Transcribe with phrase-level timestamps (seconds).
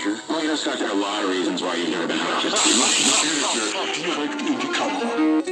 [0.00, 0.22] manager?
[0.28, 2.24] Well, you know, Scott, there are a lot of reasons why you've never been a
[2.24, 2.50] manager.
[2.50, 2.80] Do you
[4.16, 5.42] like the indie color?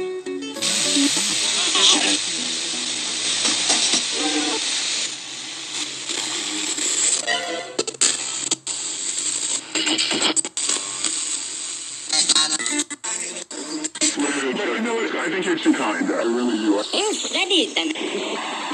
[14.49, 15.15] You know what?
[15.15, 16.09] I think you're too kind.
[16.09, 16.83] I really do.
[16.97, 18.68] You studied them.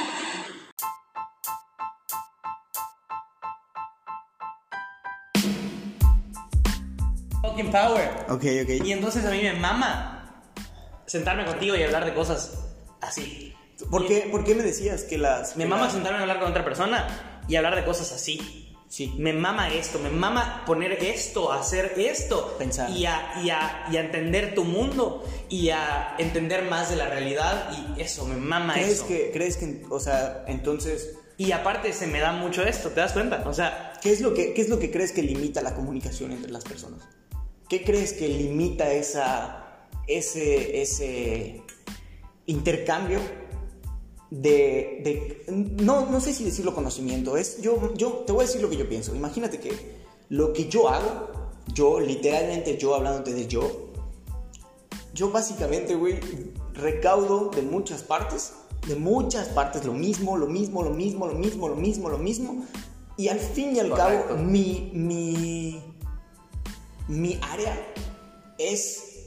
[7.82, 8.10] Power.
[8.30, 8.86] Ok, ok.
[8.86, 10.44] Y entonces a mí me mama
[11.06, 12.54] sentarme contigo y hablar de cosas
[13.02, 13.54] así.
[13.92, 15.56] ¿Por qué, ¿Por qué me decías que las...
[15.58, 18.62] Me que mama las- sentarme a hablar con otra persona y hablar de cosas así.
[18.88, 19.14] Sí.
[19.18, 22.56] Me mama esto, me mama poner esto, hacer esto.
[22.58, 22.90] Pensar.
[22.92, 27.08] Y a, y a- y a entender tu mundo y a entender más de la
[27.10, 29.08] realidad y eso, me mama ¿Crees eso.
[29.08, 33.12] que, ¿Crees que, o sea, entonces, Y aparte se me da mucho esto, ¿te das
[33.12, 33.44] cuenta?
[33.46, 36.32] O sea, ¿qué es, lo que, qué es lo que crees que limita la comunicación
[36.32, 37.02] entre las personas?
[37.70, 41.62] ¿Qué crees que limita esa, ese, ese
[42.46, 43.20] intercambio
[44.30, 45.02] de,
[45.48, 48.70] de- no, no sé si decirlo conocimiento, es, yo, yo te voy a decir lo
[48.70, 49.16] que yo pienso.
[49.16, 49.72] Imagínate que
[50.30, 51.30] lo que yo hago,
[51.74, 53.92] yo, literalmente yo hablándote de yo,
[55.14, 56.20] yo básicamente, güey,
[56.74, 58.54] recaudo de muchas partes,
[58.88, 62.66] de muchas partes lo mismo, lo mismo, lo mismo, lo mismo, lo mismo, lo mismo.
[63.18, 64.28] Y al fin y al Correcto.
[64.28, 65.82] cabo, mi, mi,
[67.08, 67.76] mi área
[68.58, 69.24] es,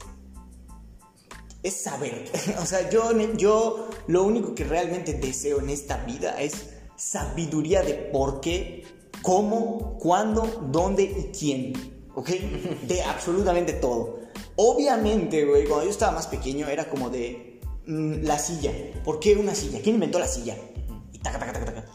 [1.63, 2.29] es saber.
[2.61, 7.93] o sea, yo, yo lo único que realmente deseo en esta vida es sabiduría de
[7.93, 8.83] por qué,
[9.21, 11.99] cómo, cuándo, dónde y quién.
[12.15, 12.29] ¿Ok?
[12.87, 14.19] De absolutamente todo.
[14.55, 18.73] Obviamente, güey, cuando yo estaba más pequeño era como de mm, la silla.
[19.05, 19.79] ¿Por qué una silla?
[19.81, 20.57] ¿Quién inventó la silla?
[21.13, 21.85] Y taca, taca, taca, taca.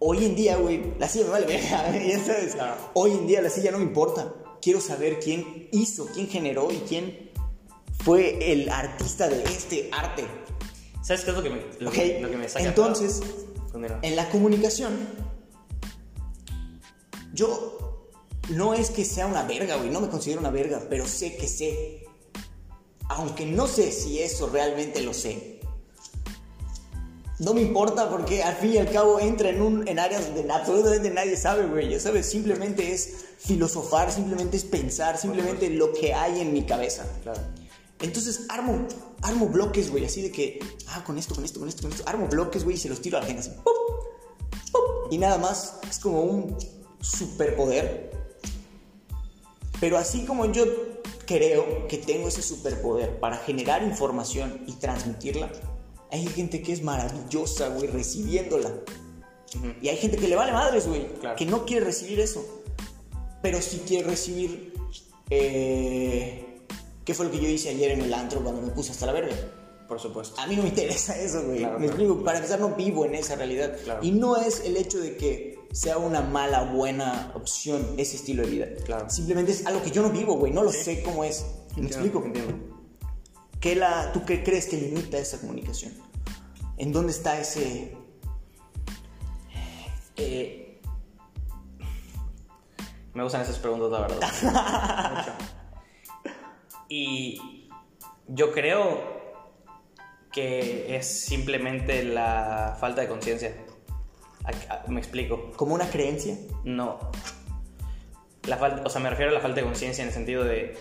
[0.00, 2.54] Hoy en día, güey, la silla me vale verga, ya sabes.
[2.54, 2.76] Claro.
[2.94, 4.32] Hoy en día la silla no me importa.
[4.62, 7.30] Quiero saber quién hizo, quién generó y quién
[8.04, 10.24] fue el artista de este arte.
[11.02, 12.66] ¿sabes qué es lo que me, lo que, lo que me saca?
[12.66, 13.22] Entonces,
[14.02, 15.08] en la comunicación,
[17.32, 18.10] yo
[18.50, 21.48] no es que sea una verga, güey, no me considero una verga, pero sé que
[21.48, 22.04] sé.
[23.08, 25.57] Aunque no sé si eso realmente lo sé.
[27.38, 30.52] No me importa porque al fin y al cabo entra en, un, en áreas donde
[30.52, 31.90] absolutamente nadie sabe, güey.
[31.90, 37.06] Ya sabes, simplemente es filosofar, simplemente es pensar, simplemente lo que hay en mi cabeza.
[37.22, 37.40] Claro.
[38.00, 38.86] Entonces armo,
[39.22, 42.04] armo bloques, güey, así de que, ah, con esto, con esto, con esto, con esto.
[42.06, 43.50] Armo bloques, güey, y se los tiro a la gente así.
[43.50, 43.74] ¡pum!
[44.72, 44.82] ¡pum!
[45.12, 46.56] Y nada más, es como un
[47.00, 48.10] superpoder.
[49.80, 50.64] Pero así como yo
[51.24, 55.50] creo que tengo ese superpoder para generar información y transmitirla,
[56.10, 58.72] hay gente que es maravillosa, güey, recibiéndola.
[59.80, 61.36] Y hay gente que le vale madres, güey, Claro.
[61.36, 62.44] que no quiere recibir eso.
[63.42, 64.74] Pero sí quiere recibir...
[65.30, 66.44] eh,
[67.04, 69.12] ¿Qué fue lo que yo hice ayer en el antro cuando me puse hasta la
[69.12, 69.34] verga?
[69.88, 70.38] Por supuesto.
[70.38, 71.58] A mí no me interesa eso, güey.
[71.60, 72.02] Claro, me claro.
[72.02, 73.74] explico, para empezar no vivo en esa realidad.
[73.84, 74.00] Claro.
[74.04, 78.50] Y no es el hecho de que sea una mala, buena opción ese estilo de
[78.50, 78.66] vida.
[78.84, 79.08] Claro.
[79.08, 80.52] Simplemente es algo que yo no vivo, güey.
[80.52, 81.46] No lo sé cómo es.
[81.76, 82.24] ¿Me Entiendo, explico?
[82.26, 82.77] entiendo.
[83.60, 85.92] ¿Qué la, ¿Tú qué crees que limita esa comunicación?
[86.76, 87.96] ¿En dónde está ese...
[90.16, 90.80] Eh,
[93.14, 95.14] me gustan esas preguntas, la verdad.
[95.16, 95.32] Mucho.
[96.90, 97.68] Y
[98.26, 99.18] yo creo
[100.32, 103.54] que es simplemente la falta de conciencia.
[104.86, 105.52] Me explico.
[105.56, 106.36] como una creencia?
[106.64, 106.98] No.
[108.44, 110.78] La falta, o sea, me refiero a la falta de conciencia en el sentido de.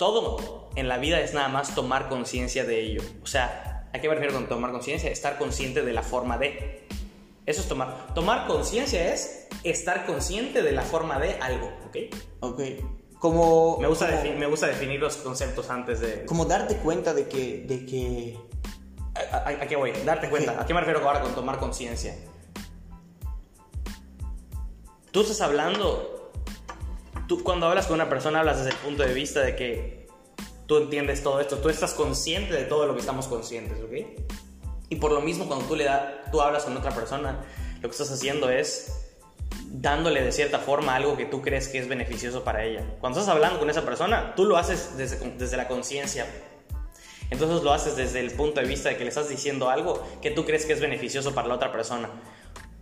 [0.00, 3.02] Todo en la vida es nada más tomar conciencia de ello.
[3.22, 5.10] O sea, ¿a qué me refiero con tomar conciencia?
[5.10, 6.88] Estar consciente de la forma de.
[7.44, 8.14] Eso es tomar.
[8.14, 11.96] Tomar conciencia es estar consciente de la forma de algo, ¿ok?
[12.40, 12.60] Ok.
[13.18, 13.76] Como...
[13.78, 16.24] Me gusta, como, me gusta definir los conceptos antes de.
[16.24, 17.64] como darte cuenta de que...
[17.68, 18.38] De que
[19.32, 19.92] ¿A, a- a qué voy?
[20.06, 20.58] Darte cuenta.
[20.62, 22.16] ¿A qué me refiero ahora con tomar conciencia?
[25.10, 26.19] Tú estás hablando.
[27.30, 30.08] Tú cuando hablas con una persona hablas desde el punto de vista de que
[30.66, 31.58] tú entiendes todo esto.
[31.58, 34.20] Tú estás consciente de todo lo que estamos conscientes, ¿ok?
[34.88, 37.44] Y por lo mismo cuando tú le da, tú hablas con otra persona,
[37.76, 39.12] lo que estás haciendo es
[39.66, 42.84] dándole de cierta forma algo que tú crees que es beneficioso para ella.
[42.98, 46.26] Cuando estás hablando con esa persona, tú lo haces desde, desde la conciencia
[47.30, 50.32] entonces lo haces desde el punto de vista de que le estás diciendo algo que
[50.32, 52.10] tú crees que es beneficioso para la otra persona.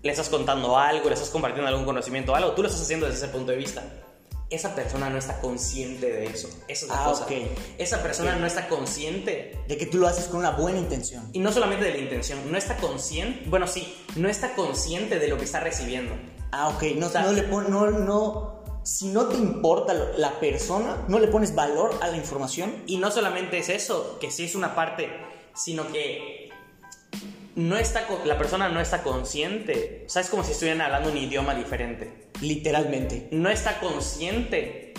[0.02, 3.26] Le estás contando algo, le estás compartiendo algún conocimiento, algo, tú lo estás haciendo desde
[3.26, 3.84] ese punto de vista.
[4.50, 6.48] Esa persona no está consciente de eso.
[6.68, 7.24] Esa es la Ah, cosa.
[7.24, 7.32] ok.
[7.78, 11.28] Esa persona no está consciente De que tú lo haces con una buena intención.
[11.32, 15.28] y no solamente de la intención, no está consciente, bueno, sí, no está consciente de
[15.28, 16.14] lo que está recibiendo.
[16.50, 16.82] Ah, ok.
[16.96, 18.58] No, O sea- no le pon, no, no.
[18.84, 22.74] Si no te importa la persona, no le pones valor a la información.
[22.86, 25.10] Y no solamente es eso, que sí es una parte,
[25.54, 26.47] sino que
[27.58, 30.04] no está, la persona no está consciente.
[30.06, 32.28] O sea, es como si estuvieran hablando un idioma diferente.
[32.40, 33.26] Literalmente.
[33.32, 34.94] No está consciente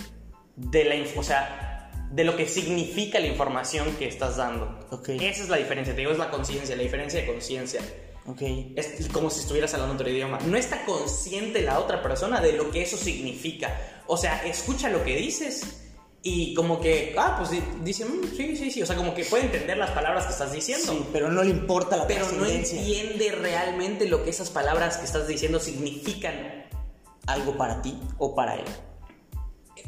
[0.58, 4.78] de la, o sea, de lo que significa la información que estás dando.
[4.92, 5.08] Ok.
[5.08, 7.80] Esa es la diferencia, te digo, es la conciencia, la diferencia de conciencia.
[8.26, 8.42] Ok.
[8.76, 10.38] Es como si estuvieras hablando otro idioma.
[10.46, 13.74] No está consciente la otra persona de lo que eso significa.
[14.06, 15.88] O sea, escucha lo que dices
[16.21, 18.81] y como que, ah, pues di- dice, "Mm, sí, sí, sí.
[18.81, 20.92] O sea, como que puede entender las palabras que estás diciendo.
[20.92, 25.06] Sí, pero no le importa la Pero no entiende realmente lo que esas palabras que
[25.06, 26.66] estás diciendo significan.
[27.27, 28.66] Algo para ti o para él.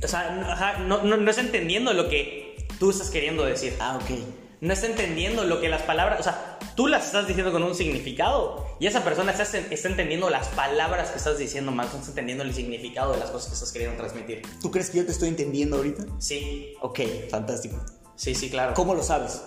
[0.03, 3.75] O sea, no, no, no está entendiendo lo que tú estás queriendo decir.
[3.79, 4.09] Ah, ok.
[4.61, 7.75] no está entendiendo lo que las palabras, o sea, tú las estás diciendo con un
[7.75, 12.11] significado y esa persona está, está entendiendo las palabras que estás diciendo más, no está
[12.11, 14.41] entendiendo el significado de las cosas que estás queriendo transmitir.
[14.61, 16.03] ¿Tú crees que yo te estoy entendiendo ahorita?
[16.19, 17.77] Sí, Ok, fantástico.
[18.15, 18.73] sí, sí, claro.
[18.73, 19.41] ¿Cómo lo sabes?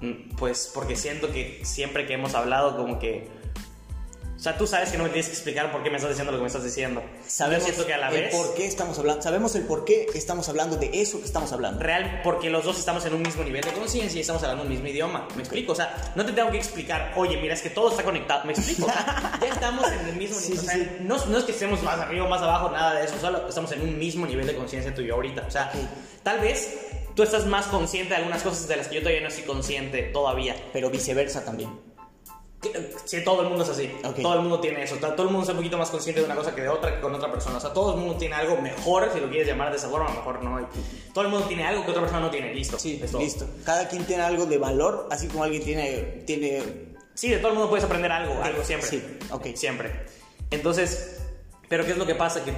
[0.00, 3.39] Mm, Pues porque siento que siempre que hemos hablado como que...
[4.40, 6.32] O sea, tú sabes que no me tienes que explicar por qué me estás diciendo
[6.32, 7.02] lo que me estás diciendo.
[7.26, 8.34] Sabemos Yo que a la el vez...
[8.34, 9.20] por qué estamos hablando.
[9.20, 11.78] Sabemos el por qué estamos hablando de eso que estamos hablando.
[11.82, 14.70] Real, porque los dos estamos en un mismo nivel de conciencia y estamos hablando un
[14.70, 15.28] mismo idioma.
[15.36, 15.72] ¿Me explico?
[15.72, 18.46] O sea, no te tengo que explicar, oye, mira, es que todo está conectado.
[18.46, 18.86] ¿Me explico?
[18.86, 20.58] O sea, ya estamos en el mismo nivel.
[20.58, 20.88] sí, o sea, sí.
[21.00, 23.20] No, no es que estemos más arriba o más abajo, nada de eso.
[23.20, 25.44] Solo estamos en un mismo nivel de conciencia tú y yo ahorita.
[25.46, 25.70] O sea,
[26.22, 26.78] tal vez
[27.14, 30.04] tú estás más consciente de algunas cosas de las que yo todavía no estoy consciente
[30.04, 30.56] todavía.
[30.72, 31.89] Pero viceversa también.
[33.04, 33.90] Sí, todo el mundo es así.
[34.04, 34.20] Ok.
[34.20, 34.96] Todo el mundo tiene eso.
[34.96, 37.00] Todo el mundo es un poquito más consciente de una cosa que de otra que
[37.00, 37.56] con otra persona.
[37.56, 40.10] O sea, todo el mundo tiene algo mejor, si lo quieres llamar de esa forma,
[40.10, 40.68] mejor no.
[41.14, 42.52] Todo el mundo tiene algo que otra persona no tiene.
[42.52, 42.78] Listo.
[42.78, 43.22] Sí, Es todo.
[43.22, 43.46] listo.
[43.64, 47.54] Cada quien tiene algo de valor, así como alguien tiene, tiene Sí, de todo el
[47.54, 48.88] mundo puedes aprender algo, algo siempre.
[48.88, 49.46] Sí, ok.
[49.54, 50.06] Siempre.
[50.50, 51.20] Entonces,
[51.68, 52.44] pero ¿qué es lo que pasa?
[52.44, 52.52] Que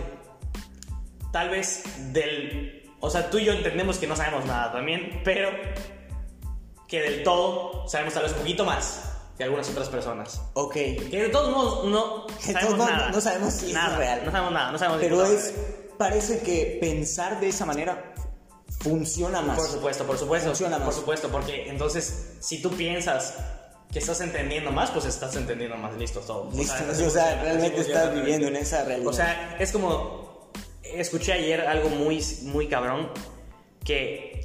[1.33, 2.91] tal vez del...
[3.01, 5.51] O sea, tú y yo entendemos que no sabemos nada también, pero
[6.87, 9.12] que del todo sabemos tal vez un poquito más
[9.43, 10.41] que algunas otras personas.
[10.55, 10.75] Ok.
[10.75, 13.11] Que de todos modos no sabemos modos, nada.
[13.11, 14.23] no sabemos si nada, es real.
[14.25, 15.55] No sabemos nada, no sabemos Pero puta es.
[15.99, 18.15] Parece que pensar de esa manera
[18.81, 19.59] funciona más.
[19.59, 20.49] Por supuesto, por supuesto.
[20.49, 20.97] Funciona por más.
[20.97, 23.35] supuesto, porque entonces si tú piensas
[23.93, 26.51] que estás entendiendo más, pues estás entendiendo más, listo, todo.
[26.53, 29.09] Listo, o sea, realmente estás viviendo en esa realidad.
[29.09, 30.51] O sea, es como.
[30.83, 33.11] Escuché ayer algo muy, muy cabrón.
[33.85, 34.45] Que.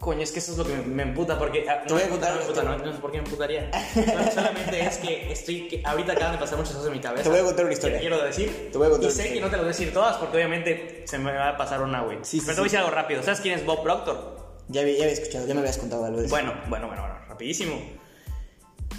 [0.00, 1.66] Coño, es que eso es lo que me, emputa porque.
[1.68, 3.24] ah, Te voy a no, contar no me emputa, no, no sé por qué me
[3.24, 3.70] emputaría.
[3.92, 5.68] Solo- solamente es que estoy.
[5.68, 7.22] Que ahorita acaban de pasar muchas cosas en mi cabeza.
[7.24, 7.96] Te voy a contar una historia.
[7.98, 8.70] Que quiero decir.
[8.72, 10.38] Te voy a contar Y sé que no te lo voy a decir todas porque
[10.38, 12.16] obviamente se me va a pasar una, güey.
[12.22, 13.22] Sí, sí, Pero te voy a decir algo rápido.
[13.22, 14.40] ¿Sabes quién es Bob Proctor?
[14.68, 16.34] ya, había, ya había escuchado, ya me habías contado algo de eso.
[16.34, 17.74] Bueno, bueno, bueno, bueno, rapidísimo.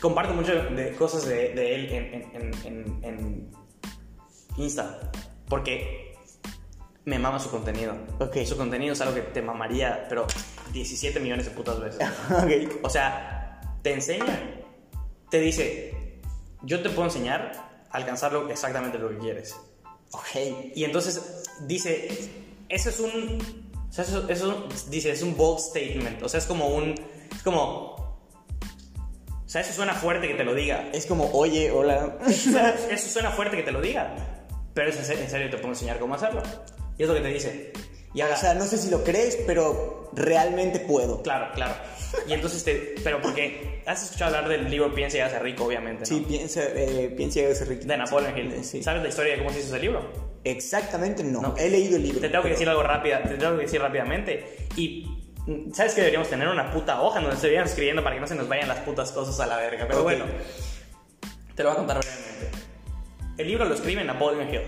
[0.02, 3.52] Comparto mucho de cosas de, de él en, en- en- en- en
[4.58, 5.00] Insta.
[5.48, 6.14] Porque
[7.06, 7.94] me mama su contenido.
[8.20, 8.38] Ok.
[8.46, 10.28] Su contenido es algo que te mamaría, pero
[10.72, 12.02] 17 millones de putas veces.
[12.30, 12.84] ok.
[12.84, 14.62] O sea, te enseña,
[15.30, 16.20] te dice,
[16.64, 17.52] yo te puedo enseñar
[17.90, 19.56] a alcanzar lo, exactamente lo que quieres.
[20.12, 20.74] Ok.
[20.76, 22.32] Y entonces dice,
[22.70, 23.40] eso es un,
[23.90, 26.96] o sea, eso, eso dice, es un bold statement, o sea, es como un,
[27.34, 32.18] es como, o sea, eso suena fuerte que te lo diga, Es como, oye, hola.
[32.26, 34.16] O sea, eso suena fuerte que te lo diga,
[34.74, 36.42] pero es en serio, en serio te puedo enseñar cómo hacerlo.
[36.98, 37.74] Y es lo que te dice.
[38.14, 41.22] Y O sea, no sé si lo crees, pero realmente puedo.
[41.24, 41.76] claro, claro.
[42.28, 46.02] Y entonces te, pero porque has escuchado hablar del libro Piensa y hágase rico, obviamente,
[46.02, 46.06] ¿no?
[46.06, 47.86] Sí, piensa, eh, piensa y hágase rico.
[47.86, 48.64] De Napoleon Hill.
[48.66, 48.84] Sí.
[48.84, 50.12] ¿Sabes la historia de cómo se hizo ese libro?
[50.44, 51.42] Exactamente no.
[51.42, 51.56] No.
[51.58, 52.20] He leído el libro.
[52.20, 54.68] Te tengo que decir algo rápida, te tengo que decir rápidamente.
[54.76, 55.08] Y
[55.48, 58.36] mm, sabes que deberíamos tener una puta hoja donde estuvieran escribiendo para que no se
[58.36, 59.86] nos vayan las putas cosas a la verga.
[59.88, 60.04] Pero Ok.
[60.04, 60.26] bueno,
[61.56, 62.58] te lo voy a contar brevemente.
[63.38, 64.62] El libro lo escribe Napoleon Hill.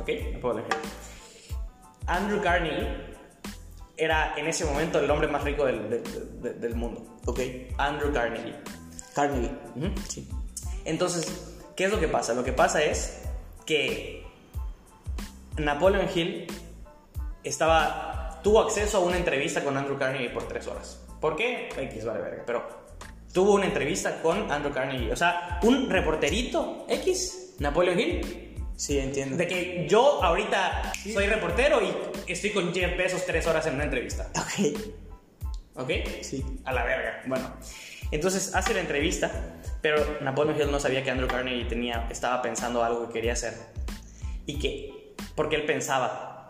[0.00, 0.08] ¿Ok?
[0.32, 0.76] Napoleon Hill.
[2.10, 2.88] Andrew Carnegie
[3.96, 7.18] era en ese momento el hombre más rico del, del- del- del mundo.
[7.26, 7.40] Ok.
[7.78, 8.54] Andrew Carnegie.
[9.14, 9.50] Carnegie.
[10.08, 10.28] Sí.
[10.84, 12.32] Entonces, ¿qué es lo que pasa?
[12.34, 13.22] Lo que pasa es
[13.66, 14.24] que
[15.58, 16.46] Napoleon Hill
[17.44, 21.00] estaba, tuvo acceso a una entrevista con Andrew Carnegie por tres horas.
[21.20, 21.68] ¿Por qué?
[21.76, 22.66] X vale verga, pero
[23.32, 25.12] tuvo una entrevista con Andrew Carnegie.
[25.12, 28.49] O sea, un reporterito X, Napoleon Hill,
[28.80, 29.36] Sí, entiendo.
[29.36, 33.84] de que yo ahorita soy reportero y estoy con Jeff Bezos tres horas en una
[33.84, 34.30] entrevista.
[34.34, 35.82] Ok.
[35.82, 35.90] ¿Ok?
[36.22, 36.42] Sí.
[36.64, 37.20] A la verga.
[37.26, 37.52] Bueno,
[38.10, 39.30] entonces hace la entrevista,
[39.82, 43.52] pero Napoleon Hill no sabía que Andrew Carnegie tenía, estaba pensando algo que quería hacer.
[44.46, 46.48] Y que Porque él pensaba,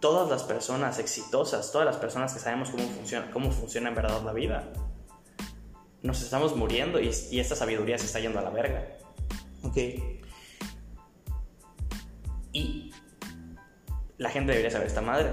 [0.00, 4.22] todas las personas exitosas, todas las personas que sabemos cómo funciona, cómo funciona en verdad
[4.22, 4.72] la vida,
[6.00, 8.86] nos estamos muriendo y, y esta sabiduría se está yendo a la verga.
[9.64, 9.78] Ok.
[12.52, 12.92] Y
[14.16, 15.30] la gente debería saber esta madre.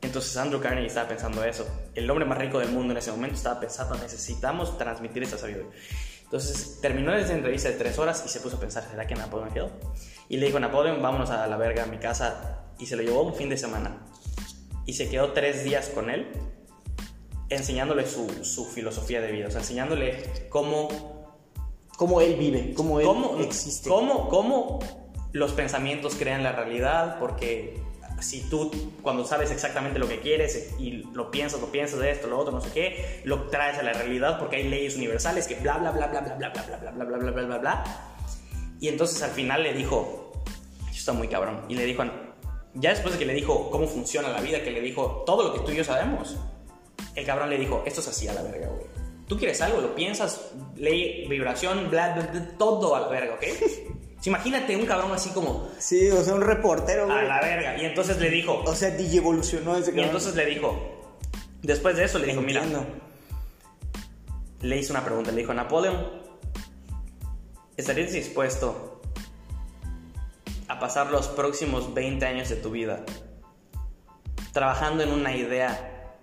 [0.00, 1.66] Entonces Andrew Carnegie estaba pensando eso.
[1.94, 5.70] El hombre más rico del mundo en ese momento estaba pensando, necesitamos transmitir esta sabiduría.
[6.22, 9.50] Entonces terminó esa entrevista de tres horas y se puso a pensar, ¿será que Napoleon
[9.56, 9.72] Hill?
[10.28, 12.64] Y le dijo, Napoleon, vámonos a la verga a mi casa.
[12.78, 14.06] Y se lo llevó un fin de semana.
[14.86, 16.28] Y se quedó tres días con él,
[17.48, 21.18] enseñándole su, su filosofía de vida, o sea, enseñándole cómo
[21.98, 23.88] Cómo él vive, cómo él cómo existe.
[23.88, 24.78] Cómo, cómo
[25.32, 27.80] los pensamientos crean la realidad, porque
[28.20, 28.70] si tú
[29.02, 32.52] cuando sabes exactamente lo que quieres y lo piensas, lo piensas de esto, lo otro,
[32.52, 35.92] no sé qué, lo traes a la realidad porque hay leyes universales que bla bla
[35.92, 37.84] bla bla bla bla bla bla bla bla bla bla bla bla bla
[38.80, 40.32] y entonces al final le dijo,
[40.86, 42.04] esto está muy cabrón, y le dijo,
[42.74, 45.52] ya después de que le dijo cómo funciona la vida, que le dijo todo lo
[45.52, 46.36] que tú y yo sabemos,
[47.14, 48.86] el cabrón le dijo, esto es así a la verga, güey.
[49.26, 53.44] Tú quieres algo, lo piensas, ley, vibración, bla, bla, bla, todo a la verga, ¿ok?
[54.24, 57.28] Imagínate un cabrón así como Sí, o sea, un reportero, a güey.
[57.28, 57.76] la verga.
[57.80, 60.04] Y entonces le dijo, O sea, DJ evolucionó ese y cabrón.
[60.06, 61.12] entonces le dijo,
[61.62, 62.86] después de eso le dijo, mira, Entiendo.
[64.62, 66.10] le hizo una pregunta, le dijo, Napoleón,
[67.76, 69.00] ¿estarías dispuesto
[70.68, 73.04] a pasar los próximos 20 años de tu vida
[74.52, 76.16] trabajando en una idea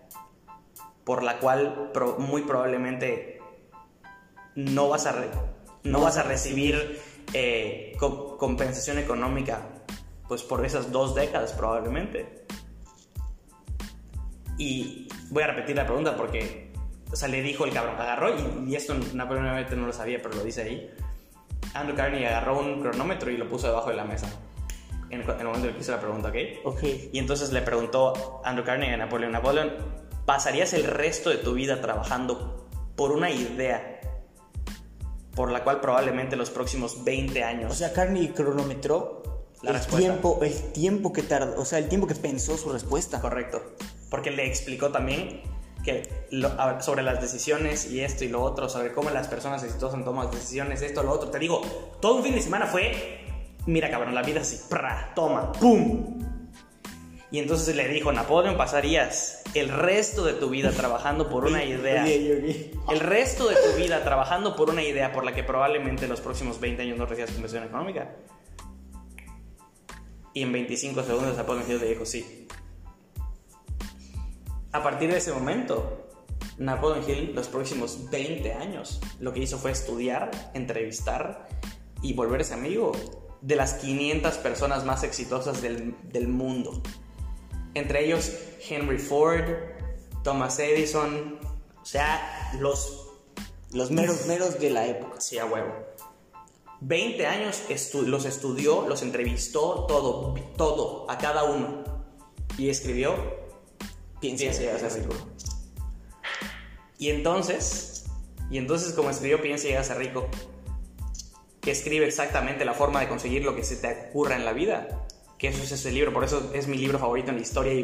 [1.06, 3.40] por la cual muy probablemente
[4.56, 5.16] no vas a,
[5.84, 7.00] no vas a recibir
[7.34, 9.70] eh, co- compensación económica
[10.28, 12.46] pues por esas dos décadas probablemente?
[14.58, 16.72] Y voy a repetir la pregunta porque,
[17.12, 20.22] o sea, le dijo el cabrón, agarró, y, y esto Napoleón obviamente no lo sabía,
[20.22, 20.90] pero lo dice ahí.
[21.74, 24.28] Andrew Carnegie agarró un cronómetro y lo puso debajo de la mesa.
[25.10, 26.36] En el, en el momento en que hizo la pregunta, ¿ok?
[26.64, 26.84] Ok.
[27.12, 29.74] Y entonces le preguntó Andrew Carnegie a Napoleón, Napoleón,
[30.26, 32.66] ¿pasarías el resto de tu vida trabajando
[32.96, 33.95] por una idea
[35.36, 37.72] por la cual probablemente los próximos 20 años...
[37.72, 39.22] O sea, Carney cronometró
[39.62, 40.00] La el respuesta.
[40.10, 43.20] tiempo, el tiempo que tardó, o sea, el tiempo que pensó su respuesta.
[43.20, 43.62] Correcto.
[44.10, 45.42] Porque le explicó también
[45.84, 49.28] que lo- a ver, sobre las decisiones y esto y lo otro, sobre cómo las
[49.28, 51.30] personas exitosas toman decisiones, esto, lo otro.
[51.30, 51.62] Te digo,
[52.02, 53.20] todo un fin de semana fue,
[53.68, 56.25] mira cabrón, la vida así, pra, toma, pum.
[57.32, 62.06] Y entonces le dijo, Napoleón, pasarías el resto de tu vida trabajando por una idea.
[62.08, 66.22] El resto de tu vida trabajando por una idea por la que probablemente en los
[66.22, 68.16] próximos 20 años no recibas compensación económica.
[70.34, 72.48] Y en 25 segundos Napoleón Hill le dijo sí.
[74.72, 76.10] A partir de ese momento,
[76.58, 81.48] Napoleon Hill, los próximos 20 años, lo que hizo fue estudiar, entrevistar
[82.02, 82.92] y volverse amigo
[83.42, 86.82] de las 500 personas más exitosas del, del mundo.
[87.76, 88.32] Entre ellos
[88.68, 89.46] Henry Ford,
[90.24, 91.40] Thomas Edison,
[91.82, 93.04] o sea, los...
[93.72, 95.20] Los meros meros de la época.
[95.20, 95.74] Sí, a huevo.
[96.80, 101.84] 20 años estu- los estudió, los entrevistó, todo, todo, a cada uno.
[102.58, 103.16] Y escribió
[104.22, 105.14] Piensa y hágase rico.
[106.98, 108.06] Y entonces,
[108.50, 110.30] y entonces como escribió Piensa y hágase rico,
[111.60, 115.05] que escribe exactamente la forma de conseguir lo que se te ocurra en la vida.
[115.38, 117.84] Que eso es ese libro, por eso es mi libro favorito en la historia y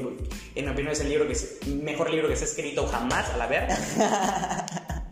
[0.55, 3.29] en mi opinión es el libro que es, mejor libro que se ha escrito jamás
[3.29, 3.77] a la verga.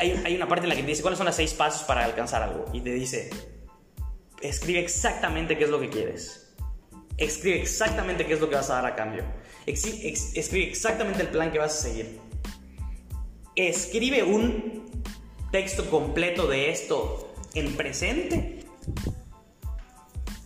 [0.00, 2.04] Hay, hay una parte en la que te dice cuáles son los seis pasos para
[2.04, 3.30] alcanzar algo y te dice,
[4.40, 6.54] escribe exactamente qué es lo que quieres.
[7.16, 9.24] Escribe exactamente qué es lo que vas a dar a cambio.
[9.66, 12.20] Escribe exactamente el plan que vas a seguir.
[13.56, 14.86] Escribe un
[15.50, 18.60] texto completo de esto en presente.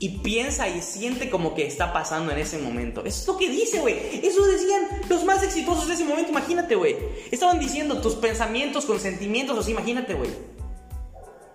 [0.03, 3.05] Y piensa y siente como que está pasando en ese momento.
[3.05, 3.97] Eso es lo que dice, güey.
[4.27, 6.33] Eso decían los más exitosos de ese momento.
[6.33, 6.97] Imagínate, güey.
[7.31, 9.57] Estaban diciendo tus pensamientos con sentimientos.
[9.57, 10.29] O sea, imagínate, güey.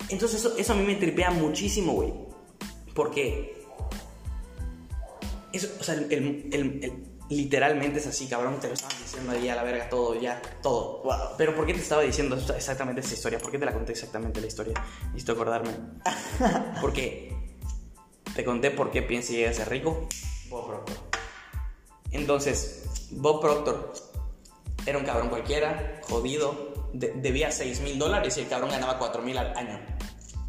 [0.08, 2.14] Entonces eso, eso a mí me tripea muchísimo, güey.
[2.96, 3.54] Porque
[5.52, 8.62] eso, o sea, el, el- literalmente es así, cabrón.
[8.62, 11.04] Te lo estaban diciendo ahí a la verga todo, ya, todo.
[11.04, 11.36] Wow.
[11.38, 13.40] Pero ¿por qué te estaba diciendo exactamente esta historia?
[13.40, 14.74] ¿Por qué te la conté exactamente la historia?
[15.08, 15.72] Necesito acordarme.
[16.82, 17.36] Porque
[18.38, 20.08] te conté por qué piensa llegar a ser rico.
[20.48, 20.96] Bob Proctor.
[22.12, 23.94] Entonces, Bob Proctor
[24.86, 29.24] era un cabrón cualquiera, jodido, de- debía 6 mil dólares y el cabrón ganaba 4
[29.24, 29.80] mil al año.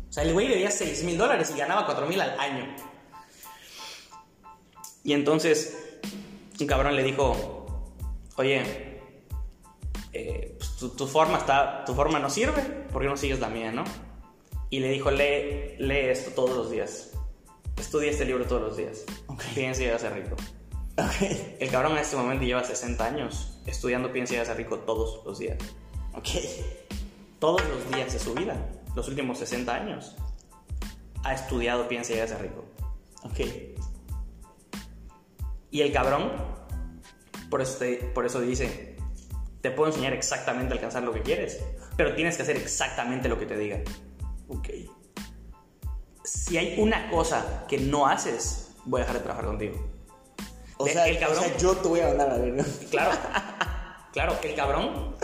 [0.07, 2.77] O sea, el güey debía 6 mil dólares y ganaba 4 mil al año.
[5.03, 5.79] Y entonces,
[6.61, 7.95] un cabrón le dijo,
[8.37, 9.01] oye,
[10.13, 12.61] eh, pues, tu, tu forma está, tu forma no sirve,
[12.93, 13.85] ¿por qué no sigues la mía, no?
[14.69, 17.13] Y le dijo, lee, lee esto todos los días.
[17.79, 19.05] Estudia este libro todos los días.
[19.27, 19.43] Ok.
[19.55, 20.37] Piensa y llega a ser rico.
[21.61, 24.79] El cabrón en este momento lleva 60 años estudiando Piensa y llega a ser rico
[24.81, 25.59] todos los días.
[26.15, 26.29] Ok.
[27.39, 28.57] Todos los días de su vida,
[28.97, 30.17] los últimos 60 años,
[31.23, 32.65] ha estudiado Piensa y llega a ser rico.
[33.23, 33.41] Ok.
[35.71, 36.33] Y el cabrón,
[37.51, 38.97] por eso, te- por eso dice,
[39.61, 41.63] te puedo enseñar exactamente a alcanzar lo que quieres,
[41.97, 43.79] pero tienes que hacer exactamente lo que te diga.
[44.49, 44.69] Ok.
[46.29, 49.89] Si hay una cosa que no haces, voy a dejar de trabajar contigo.
[50.77, 52.65] O De- sea, el cabrón- o sea, yo te voy a mandar a ver, ¿no?
[52.91, 53.11] Claro,
[54.13, 55.17] claro, el cabrón,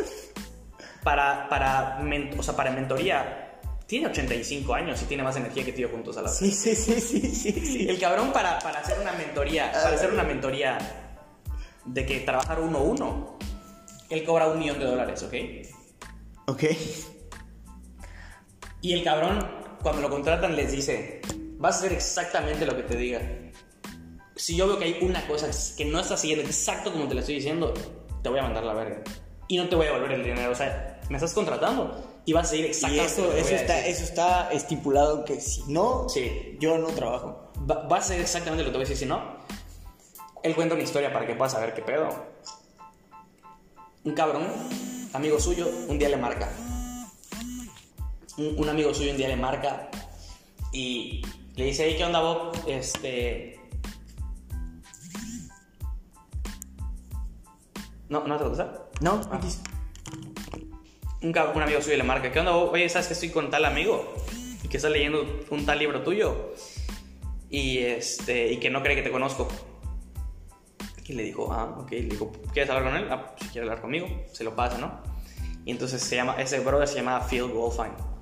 [1.03, 2.01] para, para,
[2.39, 6.23] o sea, para mentoría, tiene 85 años y tiene más energía que tío juntos a
[6.23, 6.39] la vez.
[6.39, 7.87] Sí, sí, sí, sí, sí, sí.
[7.89, 10.79] El cabrón para, para hacer una mentoría, para hacer una mentoría
[11.85, 13.39] de que trabajar uno a uno,
[14.09, 15.35] él cobra un millón de dólares, ¿ok?
[16.47, 16.65] Ok.
[18.81, 19.49] Y el cabrón,
[19.85, 21.21] cuando lo contratan, les dice,
[21.59, 23.21] vas a hacer exactamente lo que te diga.
[24.35, 27.21] Si yo veo que hay una cosa que no estás siguiendo exacto como te la
[27.21, 27.73] estoy diciendo,
[28.23, 29.03] te voy a mandar la verga.
[29.47, 30.51] Y no te voy a devolver el dinero.
[30.51, 33.55] O sea, me estás contratando y vas a seguir Y exactamente eso, lo que eso,
[33.55, 36.57] está, eso está estipulado que si no, Sí.
[36.59, 37.53] yo no trabajo.
[37.71, 38.97] Va- vas a hacer exactamente lo que te voy a decir.
[38.97, 39.37] Si no,
[40.43, 42.09] él cuenta una historia para que puedas saber qué pedo.
[44.05, 44.47] Un cabrón,
[45.13, 46.49] amigo suyo, un día le marca.
[48.37, 49.91] Un, un amigo suyo un día le marca
[50.73, 51.23] y
[51.57, 52.53] le dice, hey, ¿qué onda, Bob?
[52.67, 53.61] Este...
[58.09, 58.87] No, ¿no te contesta?
[59.01, 59.21] ¿No?
[59.31, 59.41] Ah.
[61.23, 62.53] un, un amigo suyo le marca, ¿qué onda?
[62.53, 62.73] Bob?
[62.73, 64.15] Oye, ¿sabes que estoy con tal amigo?
[64.63, 66.55] Y que está leyendo un tal libro tuyo.
[67.51, 69.49] Y, este, y que no cree que te conozco.
[71.07, 71.91] Y le dijo, ah, ok.
[71.93, 73.09] Le dijo, ¿quieres hablar con él?
[73.11, 75.01] Ah, pues, si quiere hablar conmigo, se lo pasa, ¿no?
[75.65, 78.14] Y entonces se llama, ese brother se llama Phil Wolfine.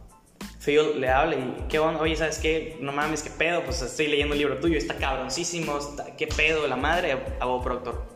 [0.64, 2.00] Phil le habla y, ¿qué onda?
[2.00, 2.76] Oye, ¿sabes qué?
[2.80, 3.64] No mames, ¿qué pedo?
[3.64, 6.66] Pues estoy leyendo un libro tuyo, está cabroncísimo, está- ¿qué pedo?
[6.68, 8.06] La madre, a Bob Proctor.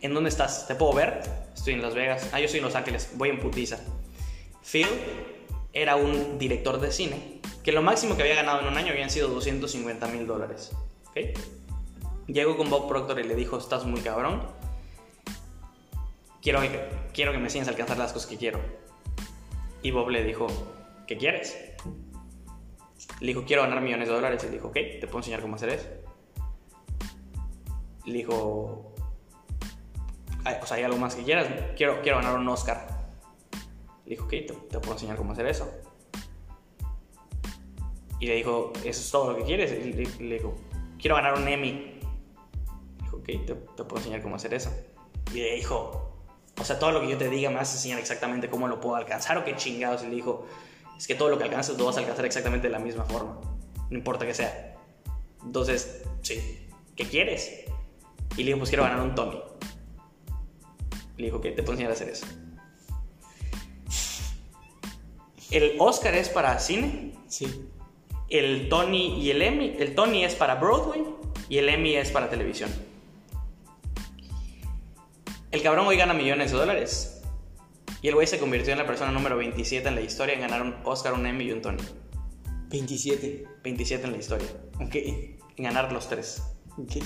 [0.00, 0.66] ¿En dónde estás?
[0.66, 1.20] ¿Te puedo ver?
[1.54, 2.30] Estoy en Las Vegas.
[2.32, 3.78] Ah, yo estoy en Los Ángeles, voy en putiza.
[4.64, 4.86] Phil
[5.74, 9.10] era un director de cine que lo máximo que había ganado en un año habían
[9.10, 10.72] sido 250 mil dólares.
[11.10, 11.18] ¿ok?
[12.28, 14.42] Llegó con Bob Proctor y le dijo, estás muy cabrón.
[16.40, 16.80] Quiero que,
[17.12, 18.58] quiero que me enseñes a alcanzar las cosas que quiero.
[19.82, 20.46] Y Bob le dijo,
[21.10, 21.58] ¿qué quieres?
[23.18, 24.44] Le dijo, quiero ganar millones de dólares.
[24.44, 25.88] Le dijo, ok, te puedo enseñar cómo hacer eso.
[28.06, 28.94] Le dijo,
[30.44, 31.48] "Ay, o sea, ¿hay algo más que quieras?
[31.76, 32.86] Quiero, quiero ganar un Oscar.
[34.04, 35.68] Le dijo, ok, te, puedo enseñar cómo hacer eso.
[38.20, 39.72] Y le dijo, ¿eso es todo lo que quieres?
[40.20, 40.54] Le dijo,
[40.96, 41.72] quiero ganar un Emmy.
[41.72, 44.70] Le dijo, ok, te, te puedo enseñar cómo hacer eso.
[45.34, 46.14] Y le dijo,
[46.56, 48.80] o sea, todo lo que yo te diga me vas a enseñar exactamente cómo lo
[48.80, 50.04] puedo alcanzar o qué chingados.
[50.04, 50.46] Y le dijo,
[51.00, 53.40] es que todo lo que alcanzas lo vas a alcanzar exactamente de la misma forma.
[53.88, 54.76] No importa que sea.
[55.42, 57.64] Entonces, sí, ¿qué quieres?
[58.36, 59.40] Y le dijo, pues quiero ganar un Tony.
[61.16, 62.26] Le dijo, ok, te puedo enseñar a hacer eso.
[65.50, 67.66] El Oscar es para cine, Sí.
[68.28, 69.76] el Tony y el Emmy.
[69.78, 71.02] El Tony es para Broadway
[71.48, 72.70] y el Emmy es para televisión.
[75.50, 77.19] El cabrón hoy gana millones de dólares.
[78.02, 80.62] Y el güey se convirtió en la persona número 27 en la historia en ganar
[80.62, 81.82] un Oscar, un Emmy y un Tony.
[82.68, 83.44] 27.
[83.62, 84.48] 27 en la historia.
[84.80, 84.94] Ok.
[84.94, 86.42] En ganar los tres.
[86.78, 86.96] Ok.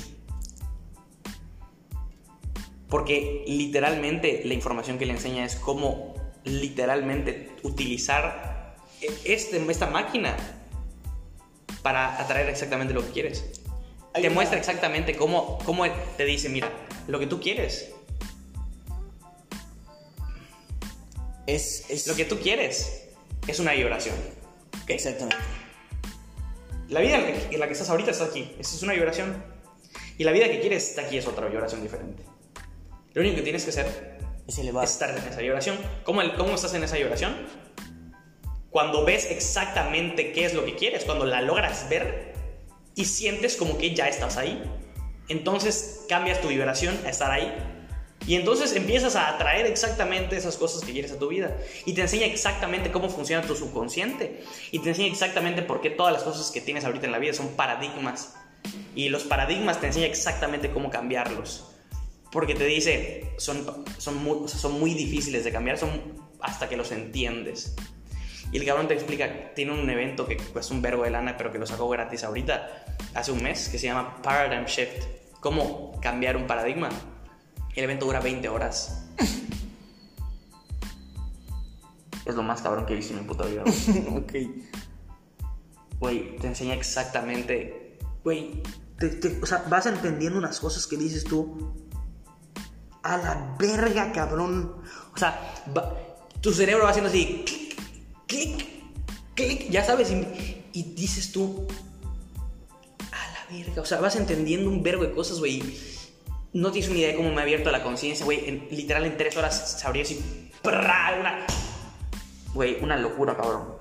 [2.88, 8.76] Porque literalmente la información que le enseña es cómo literalmente utilizar
[9.24, 10.37] este, esta máquina
[11.83, 13.61] para atraer exactamente lo que quieres.
[14.12, 15.85] Hay te una- muestra exactamente cómo, cómo
[16.16, 16.70] te dice, mira,
[17.09, 17.92] lo que tú quieres,
[21.46, 22.07] Es, es...
[22.07, 23.09] lo que tú quieres
[23.46, 24.14] es una vibración.
[24.88, 25.37] Exactamente.
[26.88, 28.92] La vida en la, que, en la que estás ahorita está aquí, esa es una
[28.92, 29.42] vibración.
[30.18, 32.22] Y la vida que quieres está aquí, es otra vibración diferente.
[33.14, 34.85] Lo único que tienes que hacer Es elevar.
[34.85, 35.78] estar en esa vibración.
[36.04, 37.35] ¿Cómo, el- ¿Cómo estás en esa vibración?
[38.70, 42.35] Cuando ves exactamente qué es lo que quieres, cuando la logras ver
[42.96, 44.62] y sientes como que ya estás ahí.
[45.28, 47.52] Entonces cambias tu vibración a estar ahí.
[48.26, 51.56] Y entonces empiezas a atraer exactamente esas cosas que quieres a tu vida.
[51.84, 54.42] Y te enseña exactamente cómo funciona tu subconsciente.
[54.70, 57.34] Y te enseña exactamente por qué todas las cosas que tienes ahorita en la vida
[57.34, 58.34] son paradigmas.
[58.94, 61.70] Y los paradigmas te enseñan exactamente cómo cambiarlos.
[62.32, 66.92] Porque te dice, son, son, muy, son muy difíciles de cambiar, son hasta que los
[66.92, 67.76] entiendes.
[68.52, 71.52] Y el cabrón te explica, tiene un evento que cuesta un vergo de lana, pero
[71.52, 72.84] que lo sacó gratis ahorita,
[73.14, 75.04] hace un mes, que se llama Paradigm Shift.
[75.40, 76.88] Cómo cambiar un paradigma.
[77.74, 79.04] El evento dura 20 horas.
[82.24, 83.64] Es lo más cabrón que he visto en mi puta vida.
[83.64, 84.16] güey.
[84.16, 84.32] ok.
[86.00, 87.84] Güey, te enseña exactamente
[88.24, 88.62] güey,
[88.98, 91.72] te- te- o sea, vas entendiendo unas cosas que dices tú.
[93.02, 94.76] A la verga, cabrón.
[95.14, 95.38] O sea,
[95.76, 95.94] va-
[96.40, 97.76] tu cerebro va haciendo así, clic,
[98.26, 98.66] clic,
[99.34, 101.66] clic, ya sabes, y, y dices tú,
[103.12, 105.62] a la verga, o sea, vas entendiendo un verbo de cosas, güey.
[106.54, 108.48] No tienes una idea de cómo me ha abierto la conciencia, güey.
[108.48, 111.16] En- literal, en tres horas sabría así, ¡prá!
[111.20, 111.46] una...
[112.54, 113.74] Güey, una locura, cabrón.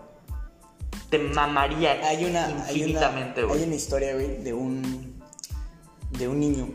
[1.10, 3.60] Te mamaría Hay una, hay una, infinitamente, güey.
[3.60, 5.22] hay una historia, güey, de un,
[6.18, 6.68] de un niño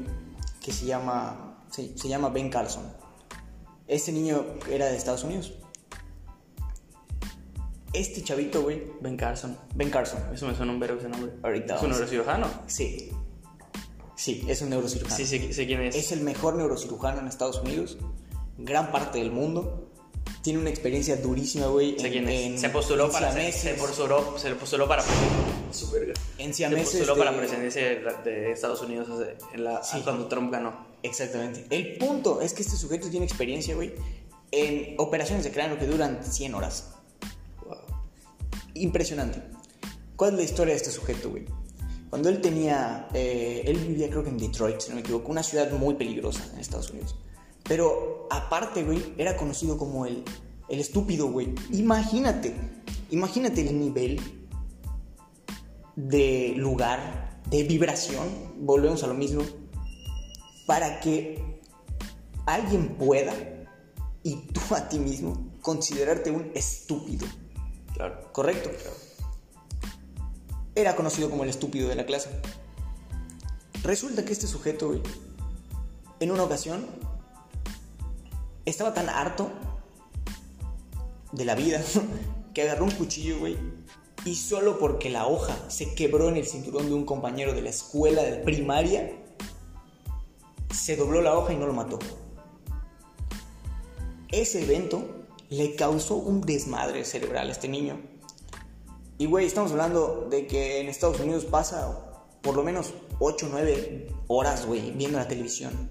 [0.65, 2.85] que se llama, se, se llama Ben Carlson.
[3.89, 5.55] Este niño era de Estados Unidos.
[7.93, 9.57] Este chavito, güey, Ben Carson.
[9.75, 10.21] Ben Carlson.
[10.33, 11.33] Eso me suena un verbo ese nombre.
[11.43, 12.47] Ahorita ¿Es un neurocirujano?
[12.67, 13.11] Sí.
[14.19, 15.17] Sí, es un neurocirujano.
[15.17, 15.95] Sí, sí, sé quién es.
[15.95, 17.97] Es el mejor neurocirujano en Estados Unidos,
[18.59, 19.85] gran parte del mundo.
[20.43, 21.97] Tiene una experiencia durísima, güey.
[21.99, 22.41] Sé en- quién es.
[22.47, 25.05] en- se postuló en para se, siameses, se postuló, se postuló para
[25.71, 26.15] su verga.
[26.39, 28.01] en Se siameses postuló de- para presidencia de,
[28.31, 30.01] de Estados Unidos hace- en la, Sí.
[30.03, 30.87] cuando Trump ganó.
[31.05, 31.65] Exactamente.
[31.71, 33.95] El punto es que este sujeto tiene experiencia, güey,
[34.51, 36.91] en operaciones de cráneo que duran 100 horas.
[38.75, 39.43] Impresionante.
[40.17, 41.45] ¿Cuál es la historia de este sujeto, güey?
[42.11, 45.43] Cuando él tenía, eh, él vivía creo que en Detroit, si no me equivoco, una
[45.43, 47.17] ciudad muy peligrosa en Estados Unidos.
[47.65, 50.25] Pero aparte, güey, era conocido como el,
[50.69, 51.55] el estúpido, güey.
[51.73, 52.55] Imagínate,
[53.11, 54.21] imagínate el nivel
[55.97, 58.29] de lugar, de vibración,
[58.61, 59.43] volvemos a lo mismo,
[60.67, 61.61] para que
[62.47, 63.35] alguien pueda,
[64.23, 67.27] y tú a ti mismo, considerarte un estúpido.
[67.95, 68.33] Claro.
[68.33, 68.71] ¿Correcto?
[70.79, 72.31] Era conocido como el estúpido de la clase.
[73.83, 75.03] Resulta que este sujeto,
[76.21, 76.87] en una ocasión,
[78.65, 79.51] estaba tan harto
[81.33, 81.83] de la vida
[82.55, 83.59] que agarró un cuchillo, güey,
[84.25, 87.71] y solo porque la hoja se quebró en el cinturón de un compañero de la
[87.71, 89.11] escuela de primaria,
[90.73, 91.99] se dobló la hoja y no lo mató.
[94.29, 98.18] Ese evento le causó un desmadre cerebral a este niño.
[99.19, 102.09] Y güey, estamos hablando de que en Estados Unidos pasa
[102.41, 105.91] por lo menos 8 o 9 horas, güey, viendo la televisión.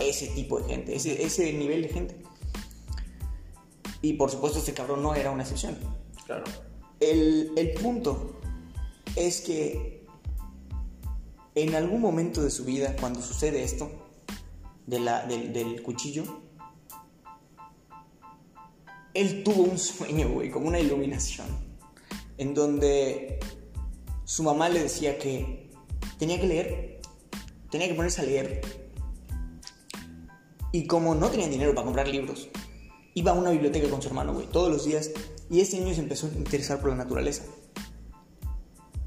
[0.00, 2.22] Ese tipo de gente, ese, ese nivel de gente.
[4.02, 5.78] Y por supuesto este cabrón no era una excepción.
[6.26, 6.44] Claro.
[7.00, 8.36] El, el punto
[9.14, 10.04] es que
[11.54, 13.90] en algún momento de su vida, cuando sucede esto,
[14.86, 16.24] de la, del, del cuchillo,
[19.14, 21.46] él tuvo un sueño, güey, como una iluminación,
[22.38, 23.38] en donde
[24.24, 25.70] su mamá le decía que
[26.18, 27.00] tenía que leer,
[27.70, 28.60] tenía que ponerse a leer.
[30.72, 32.48] Y como no tenían dinero para comprar libros,
[33.14, 35.10] iba a una biblioteca con su hermano, güey, todos los días.
[35.48, 37.44] Y este niño se empezó a interesar por la naturaleza.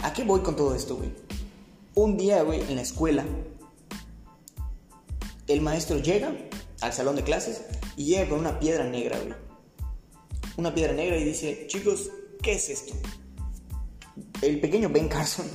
[0.02, 1.12] ¿A qué voy con todo esto, güey?
[1.96, 3.26] Un día, güey, en la escuela,
[5.48, 6.34] el maestro llega
[6.82, 7.66] al salón de clases
[7.98, 9.34] y llega con una piedra negra, güey.
[10.56, 12.10] Una piedra negra y dice, chicos,
[12.42, 12.94] ¿qué es esto?
[14.42, 15.48] El pequeño Ben Carson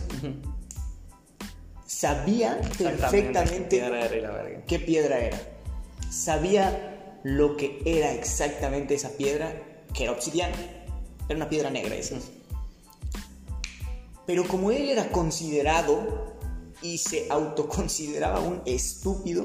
[1.87, 4.65] sabía perfectamente Piedra era y la verga.
[4.67, 5.41] qué piedra era.
[6.11, 9.53] Sabía lo que era exactamente esa piedra,
[9.93, 10.57] que era obsidiana.
[11.29, 12.17] Era una piedra negra esa.
[14.27, 16.35] Pero como él era considerado
[16.83, 19.43] y se autoconsideraba un estúpido,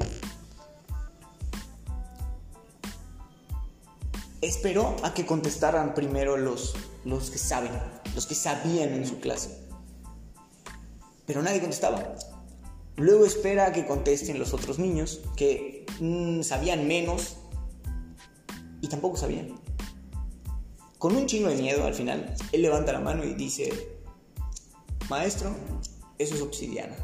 [4.40, 7.72] esperó a que contestaran primero los, los que saben,
[8.14, 9.58] los que sabían en su clase.
[11.26, 12.16] Pero nadie contestaba.
[12.96, 17.36] Luego espera a que contesten los otros niños que mm, sabían menos
[18.80, 19.58] y tampoco sabían.
[20.98, 23.98] Con un chingo de miedo al final, él levanta la mano y dice,
[25.08, 25.54] maestro,
[26.18, 26.94] eso es obsidiana.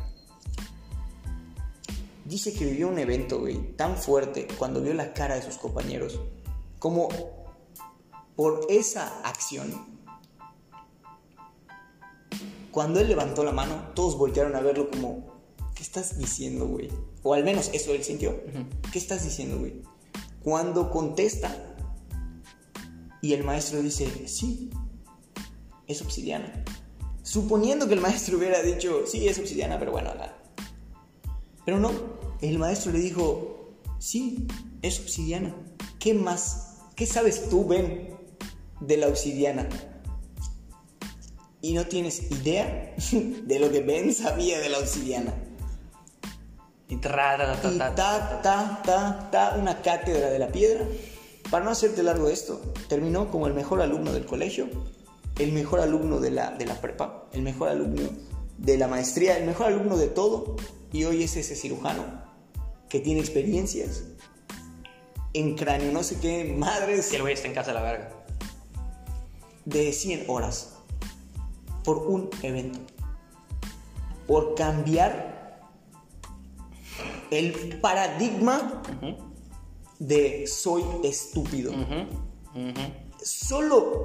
[2.26, 6.20] Dice que vivió un evento, güey, tan fuerte cuando vio la cara de sus compañeros,
[6.78, 7.08] como
[8.34, 9.95] por esa acción.
[12.76, 15.24] Cuando él levantó la mano, todos voltearon a verlo como,
[15.74, 16.90] ¿qué estás diciendo, güey?
[17.22, 18.38] O al menos eso él sintió.
[18.92, 19.80] ¿Qué estás diciendo, güey?
[20.42, 21.56] Cuando contesta
[23.22, 24.68] y el maestro dice, sí,
[25.86, 26.64] es obsidiana.
[27.22, 30.36] Suponiendo que el maestro hubiera dicho, sí, es obsidiana, pero bueno, la...
[31.64, 31.92] Pero no,
[32.42, 34.46] el maestro le dijo, sí,
[34.82, 35.56] es obsidiana.
[35.98, 36.76] ¿Qué más?
[36.94, 38.10] ¿Qué sabes tú, Ben,
[38.80, 39.66] de la obsidiana?
[41.66, 45.34] Y no tienes idea de lo que Ben sabía de la obsidiana.
[46.88, 50.86] Y tra, ta, ta, Y ta, ta, ta, ta, ta, una cátedra de la piedra.
[51.50, 54.68] Para no hacerte largo esto, terminó como el mejor alumno del colegio,
[55.40, 58.10] el mejor alumno de la, de la prepa, el mejor alumno
[58.58, 60.54] de la maestría, el mejor alumno de todo,
[60.92, 62.04] y hoy es ese cirujano
[62.88, 64.04] que tiene experiencias
[65.32, 68.24] en cráneo, no sé qué, madres Que el güey está en casa de la verga.
[69.64, 70.75] de 100 horas
[71.86, 72.80] por un evento.
[74.26, 75.60] Por cambiar
[77.30, 78.82] el paradigma
[80.00, 81.72] de soy estúpido.
[83.22, 84.04] Solo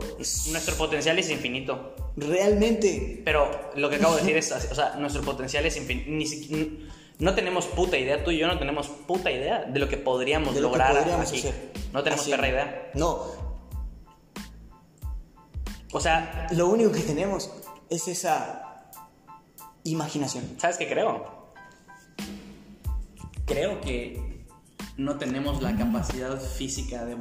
[0.51, 1.95] Nuestro potencial es infinito.
[2.15, 6.85] realmente Pero lo que acabo de decir es, o sea, nuestro potencial es infinito.
[7.17, 10.53] No tenemos puta idea, tú y yo no tenemos puta idea de lo que podríamos
[10.55, 11.39] de lo que lograr podríamos aquí.
[11.39, 11.71] hacer.
[11.93, 12.91] No tenemos perra idea.
[12.93, 13.25] No,
[15.93, 17.51] O sea, lo único que tenemos
[17.91, 18.87] es esa
[19.83, 20.55] imaginación.
[20.57, 21.51] ¿sabes qué creo?
[23.45, 24.45] Creo que
[24.97, 27.17] no tenemos la capacidad física de